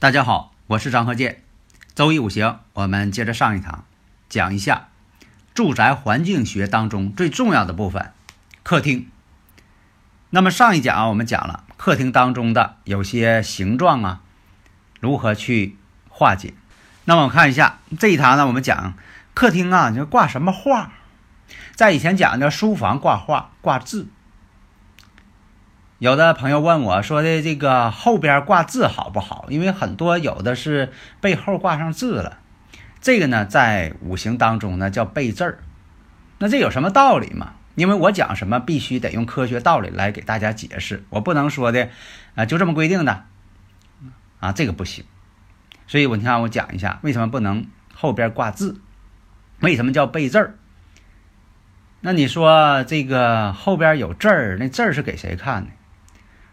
[0.00, 1.42] 大家好，我是张和建。
[1.94, 3.84] 周易五行，我们接着上一堂，
[4.30, 4.88] 讲一下
[5.52, 8.10] 住宅环境学当中最重要的部分——
[8.64, 9.10] 客厅。
[10.30, 14.20] 那么上一讲啊，我们讲了客厅当中的有些形状啊，
[15.00, 15.76] 如何去
[16.08, 16.54] 化解。
[17.04, 18.94] 那么我看一下这一堂呢，我们讲
[19.34, 20.92] 客厅啊，就挂什么画？
[21.76, 24.08] 在以前讲的书房挂画、挂字。
[26.00, 29.44] 有的朋友问我说的这个后边挂字好不好？
[29.50, 32.38] 因为很多有的是背后挂上字了，
[33.02, 35.58] 这个呢在五行当中呢叫背字儿。
[36.38, 37.52] 那这有什么道理吗？
[37.74, 41.90] 因为我讲什么必须得用科学道理来给大家解释，我不能说的
[42.34, 43.24] 啊就这么规定的
[44.40, 45.04] 啊，这个不行。
[45.86, 48.80] 所以我你看我讲一下为什么不能后边挂字，
[49.58, 50.54] 为什么叫背字儿？
[52.00, 55.70] 那你说这个后边有字儿，那字儿是给谁看的？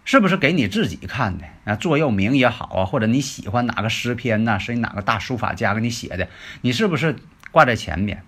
[0.07, 1.75] 是不是给你自己看的啊？
[1.75, 6.29] 座右铭也好啊，或者你喜欢哪个诗篇呐，是你哪个大书法家给你写的？
[6.61, 7.17] 你是不是
[7.51, 8.23] 挂在前边？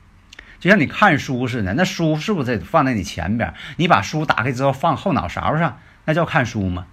[0.59, 3.53] 就像你看书似的，那书是不是得放在你前边？
[3.77, 6.85] 你把书打开之后放后脑勺上，那叫看书吗？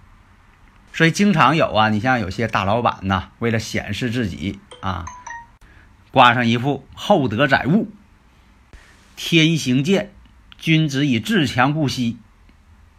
[0.93, 5.03] 所以经常有啊，你像有些大老板呐，为了显示自己啊，
[6.11, 7.91] 挂上一副厚德载物，
[9.17, 10.13] 天行健，
[10.57, 12.17] 君子以自强不息。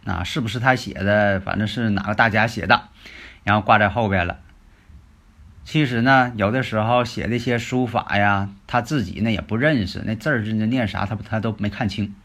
[0.05, 1.39] 啊，是不是他写的？
[1.39, 2.89] 反正是哪个大家写的，
[3.43, 4.39] 然后挂在后边了。
[5.65, 12.15] 其实呢，有的时候写的一些书法呀，他自己呢也不认识，那字儿是念啥，他他都没看清。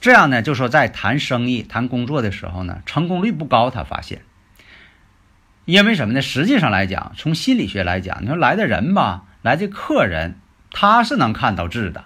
[0.00, 3.70] 这样呢，就说在谈生意、谈工作的时候呢，成功率不高。
[3.70, 4.22] 他发现，
[5.66, 6.22] 因为什么呢？
[6.22, 10.36] 实际上来讲，从心理学来讲，你说来的人吧，来的客人
[10.70, 12.04] 他是能看到字的，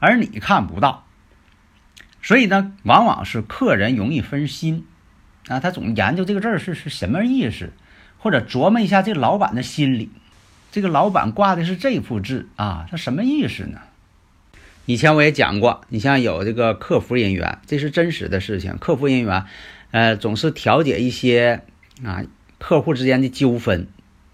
[0.00, 1.05] 而你看不到。
[2.26, 4.84] 所以呢，往往是客人容易分心，
[5.46, 7.70] 啊，他总研究这个字儿是是什么意思，
[8.18, 10.10] 或者琢磨一下这老板的心理，
[10.72, 13.78] 这个老板挂的是这幅字啊，他什么意思呢？
[14.86, 19.44] 以前我也讲过，你像有这个客服人员，这是真实的事情，客服人员，
[19.92, 21.62] 呃，总是调解一些
[22.04, 22.24] 啊
[22.58, 23.86] 客户之间的纠纷，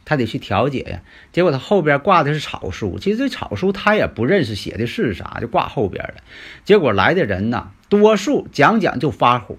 [0.07, 6.15] 他得去调解呀，结果他后边挂的是草书，其实这草书他也不认识写的是啥，就挂后边了，
[6.65, 7.69] 结果来的人呢。
[8.01, 9.57] 多数讲讲就发火，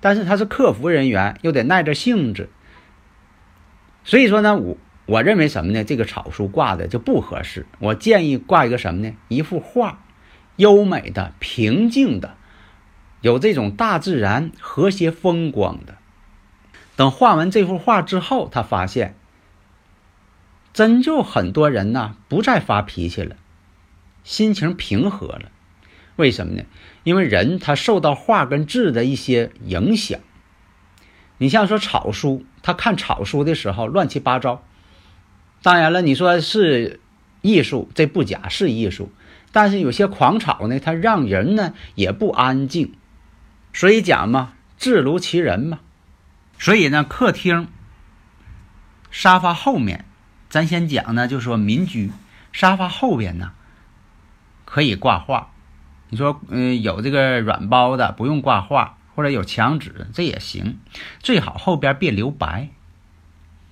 [0.00, 2.48] 但是他是客服人员，又得耐着性子。
[4.04, 5.84] 所以说呢，我我认为什么呢？
[5.84, 7.66] 这个草书挂的就不合适。
[7.80, 9.14] 我建议挂一个什么呢？
[9.28, 10.00] 一幅画，
[10.56, 12.34] 优美的、平静的，
[13.20, 15.96] 有这种大自然和谐风光的。
[16.96, 19.14] 等画完这幅画之后，他发现，
[20.72, 23.36] 真就很多人呐不再发脾气了，
[24.24, 25.50] 心情平和了。
[26.18, 26.64] 为什么呢？
[27.04, 30.18] 因为人他受到画跟字的一些影响。
[31.38, 34.64] 你像说草书，他看草书的时候乱七八糟。
[35.62, 36.98] 当然了，你说是
[37.40, 39.12] 艺术，这不假是艺术。
[39.52, 42.94] 但是有些狂草呢，它让人呢也不安静。
[43.72, 45.78] 所以讲嘛，字如其人嘛。
[46.58, 47.68] 所以呢，客厅
[49.12, 50.04] 沙发后面，
[50.50, 52.10] 咱先讲呢，就说民居
[52.52, 53.52] 沙发后边呢
[54.64, 55.52] 可以挂画。
[56.10, 60.78] 你说，嗯，有这个软包的不用挂画，或者有墙纸，这也行。
[61.20, 62.70] 最好后边别留白。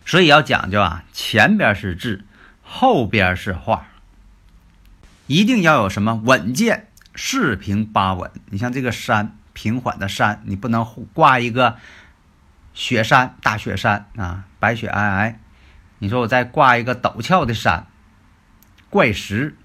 [0.04, 2.24] 所以要讲究啊，前边是字，
[2.62, 3.86] 后边是画。
[5.26, 8.30] 一定要有什么稳健，四平八稳。
[8.50, 11.78] 你像这个山，平缓的山，你不能挂一个
[12.74, 15.34] 雪山，大雪山啊，白雪皑皑。
[15.98, 17.86] 你说我再挂一个陡峭的山，
[18.90, 19.56] 怪石。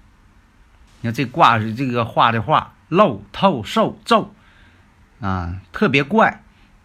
[1.02, 4.32] 你看这挂是这个画的画漏透瘦皱，
[5.20, 6.42] 啊，特别怪，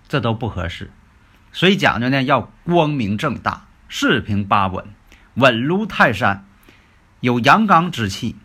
[0.08, 0.92] 这都不合适。
[1.54, 4.86] 所以讲究呢，要光明正大，四平八稳，
[5.36, 6.46] 稳如泰山，
[7.20, 8.36] 有阳刚之气，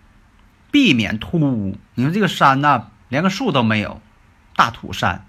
[0.70, 1.78] 避免突兀。
[1.94, 4.00] 你说这个山呐，连个树都没有，
[4.54, 5.24] 大土山，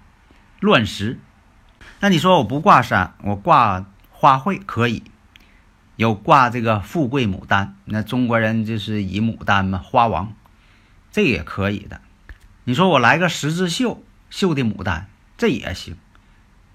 [0.60, 1.18] 乱石。
[2.00, 5.02] 那你说我不挂山，我挂花卉可以，
[5.96, 10.34] 有挂这个富贵牡丹，那中国人就是以牡丹嘛，花王，
[11.12, 12.00] 这也可以的。
[12.64, 15.96] 你说我来个十字绣绣的牡丹，这也行。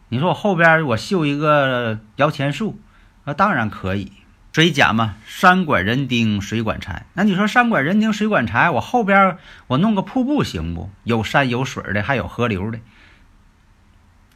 [0.07, 2.79] 你说我后边我绣一个摇钱树，
[3.25, 4.11] 那当然可以。
[4.51, 7.05] 所以讲嘛，山管人丁，水管财。
[7.13, 9.37] 那你说山管人丁，水管财，我后边
[9.67, 10.89] 我弄个瀑布行不？
[11.03, 12.79] 有山有水的，还有河流的，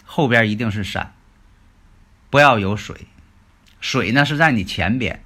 [0.06, 1.14] 后边一定是山，
[2.30, 3.08] 不要有水。
[3.84, 5.22] 水呢是在你前边，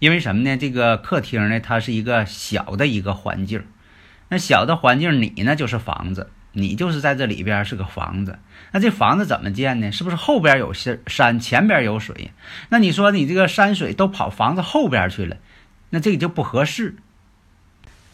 [0.00, 0.54] 因为什么呢？
[0.58, 3.64] 这个客厅呢，它是一个小的一个环境，
[4.28, 6.30] 那小的环境，你呢就是房子。
[6.52, 8.38] 你就是在这里边是个房子，
[8.72, 9.90] 那这房子怎么建呢？
[9.90, 12.32] 是不是后边有山，前边有水？
[12.68, 15.38] 那你说你这个山水都跑房子后边去了，
[15.88, 16.96] 那这个就不合适。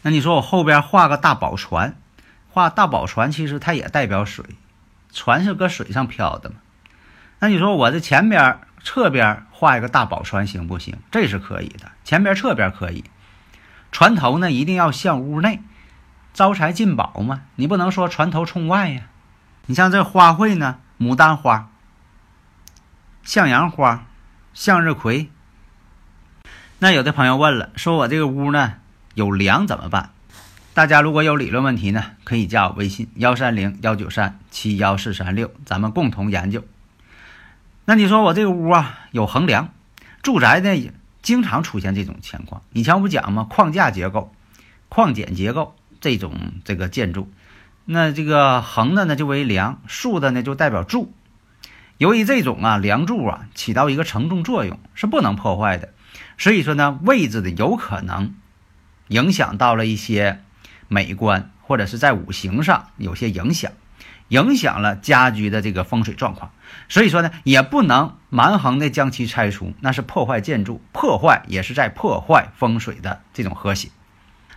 [0.03, 1.97] 那你说我后边画个大宝船，
[2.51, 4.45] 画大宝船其实它也代表水，
[5.11, 6.55] 船是搁水上漂的嘛。
[7.39, 10.95] 那你说我这前边、侧边画一个大宝船行不行？
[11.11, 13.03] 这是可以的，前边、侧边可以。
[13.91, 15.59] 船头呢一定要向屋内。
[16.33, 19.01] 招财进宝嘛，你不能说船头冲外呀。
[19.65, 21.69] 你像这花卉呢，牡丹花、
[23.23, 24.05] 向阳花、
[24.53, 25.29] 向日葵。
[26.79, 28.75] 那有的朋友问了，说我这个屋呢
[29.15, 30.11] 有梁怎么办？
[30.73, 36.63] 大家如果有理论问题呢，可以加我微信幺三零幺九三七幺四三六，咱们共同研究。
[37.89, 39.69] 那你说我这个屋啊有横梁，
[40.21, 40.91] 住宅呢
[41.21, 42.61] 经常出现这种情况。
[42.73, 43.47] 以前我不讲吗？
[43.49, 44.33] 框架结构、
[44.89, 45.73] 框剪结构。
[45.99, 47.31] 这种这个建筑，
[47.83, 51.11] 那这个横的呢就为梁，竖的呢就代表柱。
[51.97, 55.93] 由于这种啊梁柱啊起到一个承重作用，是不能破坏的，
[56.37, 58.35] 所以说呢位置的有可能
[59.07, 60.43] 影响到了一些
[60.87, 63.71] 美观，或者是在五行上有些影响，
[64.29, 66.51] 影响了家居的这个风水状况。
[66.89, 73.89] 所以说呢也不能蛮横的将其拆除，那是破坏建筑，破坏也是在破坏风水的这种和谐。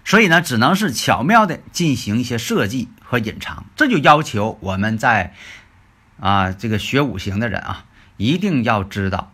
[0.03, 5.35] 所以呢，只能是巧妙的进行一些设计和隐藏，这就要求我们在
[6.19, 7.85] 啊这个学五行的人啊，
[8.17, 9.31] 一定要知道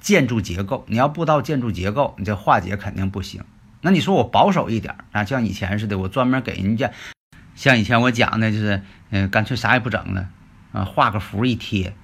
[0.00, 0.84] 建筑结构。
[0.88, 3.44] 你要不知道建筑结构，你这化解肯定不行。
[3.80, 6.90] 那你说我保守一点啊，像以前似的，我专门给人家，
[7.54, 10.28] 像以前我讲的就是，嗯，干脆啥也不整了，
[10.72, 11.94] 啊，画个符一贴，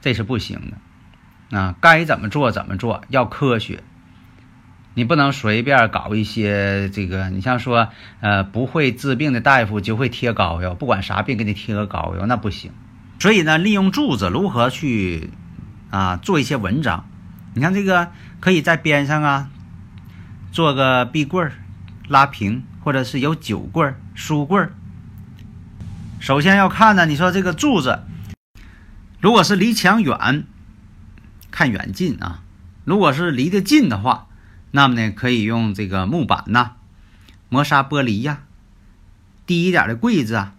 [0.00, 0.60] 这是不行
[1.50, 3.82] 的，啊，该怎么做怎么做，要科学。
[4.94, 7.88] 你不能随便搞一些这个，你像说，
[8.20, 12.72] 呃，不会治病的大夫就会贴膏药，不管啥病给你贴个膏药，那不行。
[13.20, 15.30] 所以呢，利用柱子如何去
[15.90, 17.08] 啊做一些文章？
[17.54, 18.10] 你看这个
[18.40, 19.50] 可以在边上啊
[20.50, 21.52] 做个壁柜儿
[22.08, 24.72] 拉平，或者是有酒柜儿、书柜儿。
[26.20, 28.00] 首先要看呢，你说这个柱子，
[29.20, 30.44] 如果是离墙远，
[31.50, 32.42] 看远近啊；
[32.84, 34.26] 如果是离得近的话。
[34.70, 36.72] 那么呢，可以用这个木板呐、
[37.48, 38.42] 磨砂玻璃呀、
[39.46, 40.54] 低一点的柜子啊，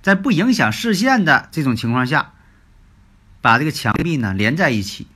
[0.00, 2.32] 在不影响视线的这种情况下，
[3.42, 5.06] 把这个墙壁呢连在一起。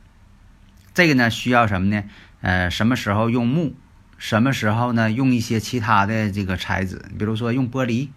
[0.92, 2.04] 这个呢需要什么呢？
[2.42, 3.74] 呃，什么时候用木？
[4.18, 7.02] 什么时候呢用一些其他的这个材质？
[7.18, 8.08] 比如说用玻璃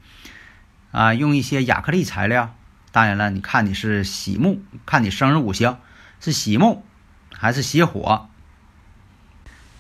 [0.91, 2.55] 啊，用一些亚克力材料。
[2.91, 5.77] 当然了，你看你是喜木，看你生日五行
[6.19, 6.83] 是喜木
[7.31, 8.29] 还是喜火。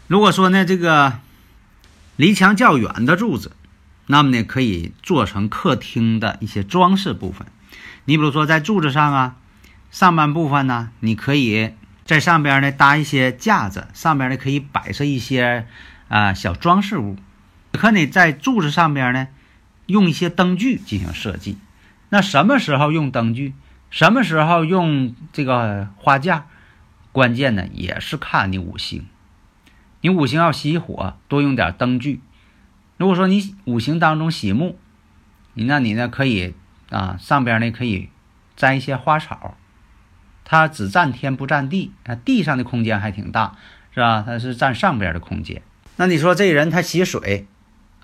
[0.07, 1.19] 如果说呢，这个
[2.15, 3.53] 离墙较远的柱子，
[4.05, 7.47] 那么呢，可以做成客厅的一些装饰部分。
[8.05, 9.35] 你比如说，在柱子上啊，
[9.89, 11.73] 上半部分呢，你可以
[12.05, 15.67] 在上边呢搭一些架子，上边呢可以摆设一些
[16.07, 17.17] 啊小装饰物。
[17.73, 19.27] 可你在柱子上边呢，
[19.87, 21.57] 用一些灯具进行设计。
[22.09, 23.53] 那什么时候用灯具？
[23.89, 26.45] 什么时候用这个花架？
[27.11, 29.07] 关键呢，也是看你五行。
[30.01, 32.21] 你五行要喜火，多用点灯具。
[32.97, 34.77] 如果说你五行当中喜木，
[35.53, 36.53] 你那你呢可以
[36.89, 38.09] 啊上边呢可以
[38.55, 39.57] 栽一些花草，
[40.45, 43.55] 它只占天不占地，啊地上的空间还挺大，
[43.93, 44.23] 是吧？
[44.25, 45.61] 它是占上边的空间。
[45.95, 47.47] 那你说这人他喜水，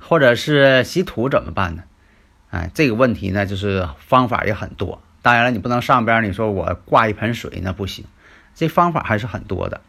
[0.08, 1.84] 或者是洗土怎么办呢？
[2.52, 5.02] 哎，这个问题呢就是方法也很多。
[5.22, 8.06] 当然了，你不能上边你说我挂一盆水那不行，
[8.54, 9.82] 这方法还是很多的。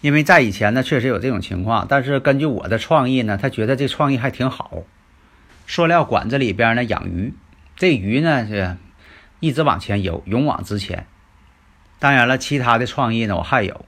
[0.00, 4.84] 因为在以前呢，确实有这种情况，但是根据我的创意呢，他觉得这创意还挺好。
[5.66, 7.34] 塑料管子里边呢养鱼，
[7.76, 8.76] 这鱼呢是
[9.40, 11.06] 一直往前游，勇往直前。
[11.98, 13.84] 当然了，其他的创意呢我还有。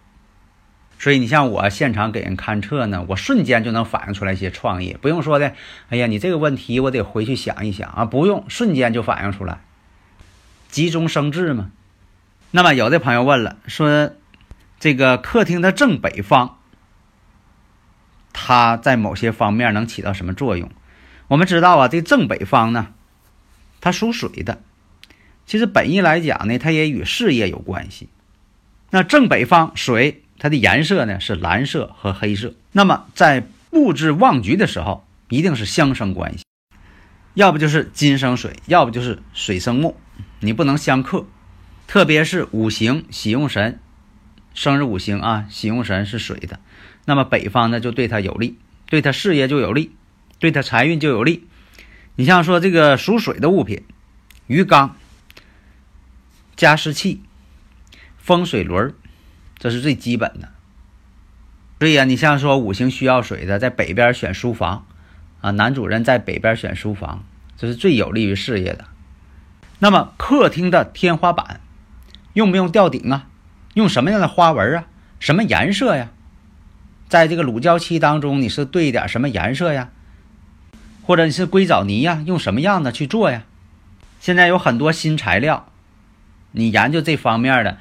[1.05, 5.53] 所以你像我现场给人勘测呢，我瞬间就能反映出来一些创意，不用说的。
[5.91, 9.61] 哎呀，你这个问题我得回去想一想啊，不用，瞬间就反映出来，
[10.71, 11.71] 急中生智嘛。
[12.53, 14.13] 那么有的朋友问了，说。
[14.81, 16.59] 这个客厅的正北方，
[18.33, 20.71] 它在某些方面能起到什么作用？
[21.29, 22.89] 我们知道啊，这正北方呢，
[23.81, 24.63] 它属水的。
[25.47, 28.09] 其实本意来讲呢，它也与事业有关系。
[28.91, 32.55] 那正北方水，它的颜色呢是蓝色和黑色。
[32.73, 36.45] 那么在布置旺局的时候，一定是相生关系，
[37.35, 39.97] 要不就是金生水，要不就是水生木，
[40.41, 41.27] 你不能相克。
[41.87, 43.79] 特别是五行喜用神，
[44.55, 46.61] 生日五行啊，喜用神是水的，
[47.05, 49.93] 那么北方呢就对他有利，对他事业就有利，
[50.39, 51.47] 对他财运就有利。
[52.17, 53.83] 你像说这个属水的物品，
[54.47, 54.97] 鱼缸。
[56.57, 57.21] 加湿器、
[58.17, 58.95] 风水轮
[59.65, 60.51] 这是最基本的。
[61.79, 64.85] 所以啊，你像说五行需要水的，在北边选书房
[65.41, 67.25] 啊，男主人在北边选书房，
[67.57, 68.85] 这是最有利于事业的。
[69.79, 71.61] 那么客厅的天花板
[72.35, 73.29] 用不用吊顶啊？
[73.73, 74.85] 用什么样的花纹啊？
[75.19, 76.11] 什么颜色呀？
[77.09, 79.89] 在这个乳胶漆当中，你是兑点什么颜色呀？
[81.05, 82.23] 或者你是硅藻泥呀？
[82.27, 83.45] 用什么样的去做呀？
[84.21, 85.71] 现在有很多新材料。
[86.53, 87.79] 你研究这方面的，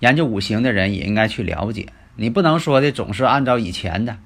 [0.00, 1.92] 研究五行的人也应该去了解。
[2.16, 4.18] 你不能说的总是按照以前的，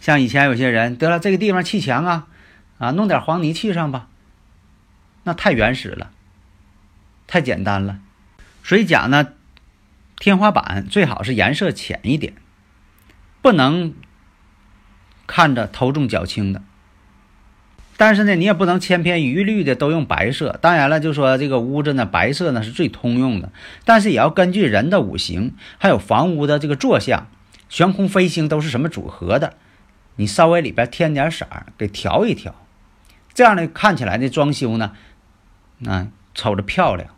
[0.00, 2.28] 像以前有些人得了这个地方砌墙啊，
[2.78, 4.08] 啊，弄点黄泥砌上吧，
[5.24, 6.10] 那太原始了，
[7.26, 8.00] 太简单了。
[8.62, 9.32] 所以讲呢，
[10.18, 12.34] 天花板最好是颜色浅一点，
[13.42, 13.94] 不能
[15.26, 16.62] 看着头重脚轻的。
[18.00, 20.58] 但是呢，你也不能千篇一律的都用白色。
[20.62, 23.52] 当然了，就说这个屋子呢，白色呢是最通用的。
[23.84, 27.28] 但是也要根据人的五行，还有房屋的这个坐向、
[27.68, 29.52] 悬空飞星都是什么组合的，
[30.16, 32.54] 你稍微里边添点色儿，给调一调，
[33.34, 34.92] 这样呢看起来呢装修呢，
[35.84, 37.10] 啊瞅着漂亮。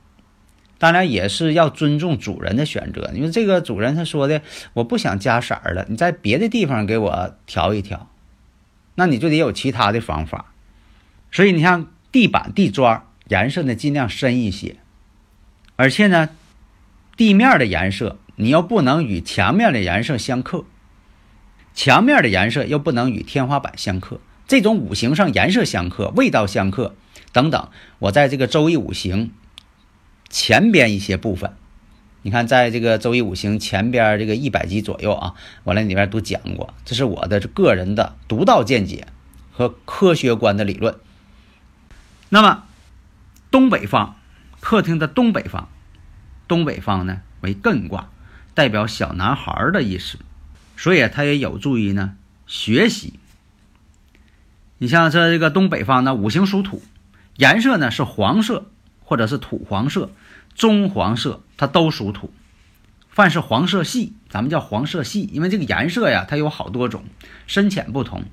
[0.79, 8.11] 当然也是要尊重主人的选择，因为这个主人他说的我不想加色儿了，你在别的地方给我调一调，
[8.97, 10.47] 那你就得有其他的方法。
[11.33, 14.77] 所以你像地板、地砖颜色呢，尽量深一些，
[15.77, 16.29] 而且呢，
[17.17, 20.65] 地面的颜色你又不能与墙面的颜色相克，
[21.75, 24.21] 墙面的颜色又不能与天花板相克。
[24.47, 26.95] 这种五行上颜色相克、味道相克
[27.33, 27.69] 等等，
[28.01, 29.33] 我在这个周易五行
[30.29, 31.53] 前边一些部分，
[32.21, 35.35] 你看在这个周易五行前边这个一百集左右啊，
[35.65, 39.07] 我在里边都讲过，这是我的个人的独到见解
[39.51, 40.97] 和科学观的理论。
[42.35, 42.63] 那么，
[43.51, 44.15] 东北方，
[44.59, 45.69] 客厅的东北方，
[46.49, 48.09] 东北方呢为艮卦，
[48.55, 50.17] 代表小男孩的意思，
[50.75, 52.15] 所以它也有助于呢
[52.47, 53.21] 学习。
[54.79, 56.83] 你像这这个东北方呢，五行属土，
[57.37, 58.71] 颜色呢是黄色
[59.05, 60.11] 或者是土黄色、
[60.55, 62.33] 棕黄色，它都属土。
[63.11, 67.05] 凡是黄色系，咱们叫黄色系，因为这个颜色呀，它有好多种，
[67.47, 68.25] 深浅不同。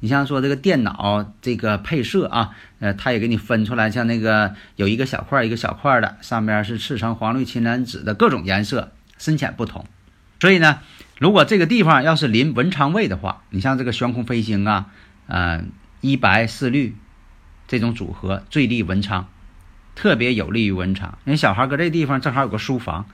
[0.00, 9.84] 你像说这个电脑这个配色啊，呃，它也给你分出来，像那个有一个小块一个小块的，上边是赤橙黄绿青蓝紫的各种颜色，深浅不同。
[10.40, 10.78] 所以呢，
[11.18, 14.86] 如果这个地方要是临文昌位的话，你像这个悬空飞星啊，
[15.26, 15.64] 呃，
[16.00, 16.94] 一白四绿
[17.66, 19.28] 这种组合最利文昌，
[19.96, 21.18] 特别有利于文昌。
[21.24, 23.06] 因为小孩搁这地方正好有个书房，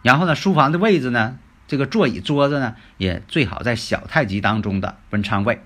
[0.00, 1.36] 然后呢，书房的位置呢，
[1.68, 5.60] 这个座椅桌子呢，也最好在小太极当中的文昌位。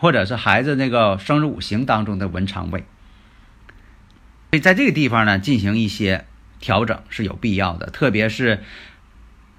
[0.00, 2.86] 或者是孩子那个生日五行当中的文昌位，
[4.50, 6.24] 所以在这个地方呢进行一些
[6.58, 8.64] 调整是有必要的，特别是，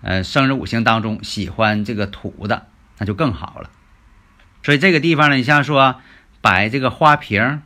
[0.01, 2.65] 呃，生日五行当中喜欢这个土的，
[2.97, 3.69] 那就更好了。
[4.63, 6.01] 所以这个地方呢，你像说
[6.41, 7.61] 摆这个花瓶，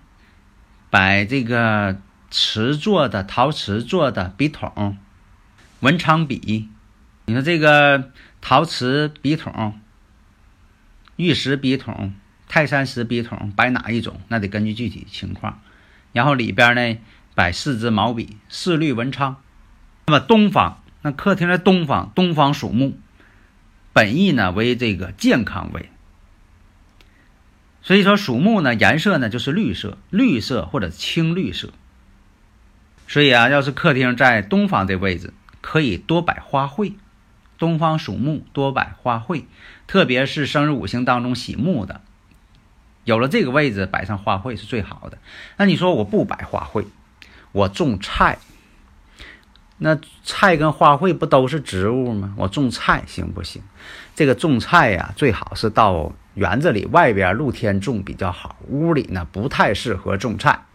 [0.89, 1.96] 摆这个
[2.29, 4.98] 瓷做的、陶瓷做的笔筒、
[5.79, 6.67] 文昌笔，
[7.25, 9.79] 你说这个陶瓷笔筒、
[11.15, 12.13] 玉石笔筒。
[12.48, 14.22] 泰山石笔筒摆哪一种？
[14.28, 15.62] 那得根据具体情况。
[16.14, 16.98] 然后里边呢
[17.34, 19.38] 摆四支毛笔，四绿文昌。
[20.08, 22.98] 那么东方，那客厅的东方，东方属木，
[23.92, 25.90] 本意呢为这个健康位。
[27.82, 31.72] 所以说属木呢，颜色呢就是绿色，绿色或者青绿色。
[33.08, 36.94] 所以啊，要是客厅在东方这位置，可以多摆花卉。
[37.58, 39.46] 东方属木，多摆花卉，
[39.88, 42.02] 特别是生日五行当中喜木的。
[43.06, 45.18] 有了这个位置，摆上花卉是最好的。
[45.56, 46.86] 那你说我不摆花卉，
[47.54, 48.40] 我种菜，
[49.78, 52.34] 那菜跟花卉不都是植物吗？
[52.36, 53.62] 我种菜行不行？
[54.16, 60.66] 这个种菜呀，最好是到园子里外边露天种比较好，屋里呢不太适合种菜。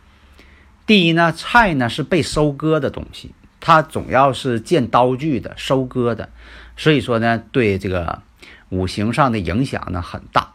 [0.87, 6.31] 第一呢，菜呢是被收割的东西，它总要是见刀具的、收割的。
[6.77, 8.23] 所以说呢，对这个
[8.69, 10.50] 五行上的影响呢很大，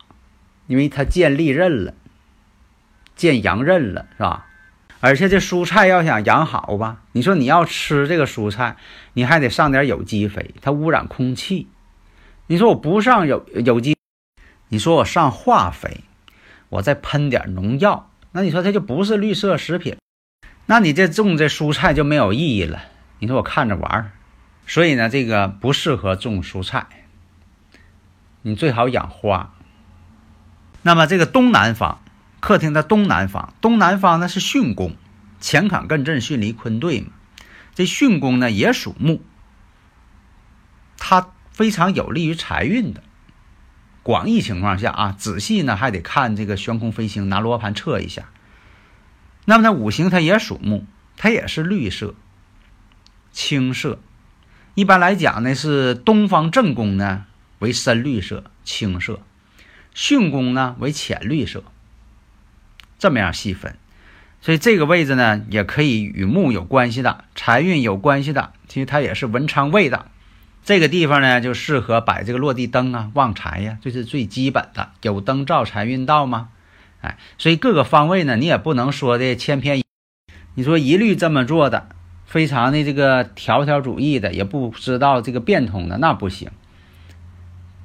[0.68, 1.94] 因为它见利刃了，
[3.16, 4.48] 见阳刃了，是吧？
[5.02, 8.78] 而且这蔬菜要想养好吧，你说你要吃这个蔬菜，
[9.14, 11.68] 你还得上点有机肥，它污染空气。
[12.48, 13.96] 你说我不上有有机，
[14.70, 16.02] 你说我上化肥，
[16.70, 19.98] 我再喷点农药，那你说它就不是绿色食品，
[20.66, 22.86] 那你这种这蔬菜就没有意义了。
[23.20, 24.12] 你说我看着玩儿，
[24.66, 26.88] 所以呢，这个不适合种蔬菜，
[28.42, 29.54] 你最好养花。
[30.86, 32.00] 那么这个东南方。
[32.42, 34.96] 客厅的东南方，东南方呢是巽宫，
[35.42, 37.08] 乾坎艮震巽离坤兑嘛。
[37.74, 39.24] 这巽宫呢也属木，
[41.00, 43.02] 它非常有利于财运的。
[44.04, 48.30] 广义情况下啊，仔细呢还得看这个悬空飞星，拿罗盘测一下。
[49.46, 50.86] 那么呢，五行它也属木，
[51.18, 52.14] 它也是绿色、
[53.32, 53.98] 青色。
[54.76, 57.26] 一般来讲呢，是东方正宫呢
[57.58, 59.22] 为深绿色、青色，
[59.96, 61.64] 巽宫呢为浅绿色。
[62.98, 63.76] 这么样细分，
[64.42, 70.06] 所以这个位置呢，也可以与木有关系的，财运有关系的，其实它也是文昌位的。
[70.64, 74.92] 这个地方呢，就适合摆这个落地灯啊，旺财呀，这是最基本的。
[75.02, 76.50] 有灯照财运到吗？
[77.02, 79.84] 哎，所以各个方位呢，你也不能说的千篇，
[80.56, 81.90] 你说一律这么做的，
[82.26, 86.50] 非常的这个条条主义的，也不知道这个变通的，那不行。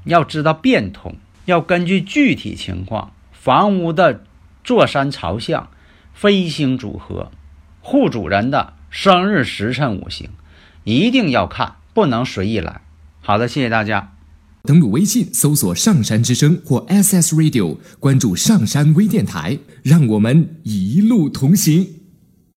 [0.04, 4.24] 要知道变通，要根据具体情况，房屋的。
[4.62, 5.70] 坐山朝向、
[6.12, 7.32] 飞星组合、
[7.80, 10.28] 户主人的生日时辰、五行，
[10.84, 12.82] 一定要看，不能随意来。
[13.22, 14.12] 好的，谢谢大家。
[14.64, 21.99] 登录微信搜索“上山之声”或 SS Radio，关注上山微电台，让我们一路同行。